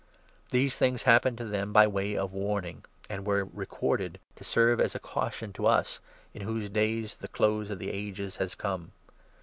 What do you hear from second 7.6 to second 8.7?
of the ages has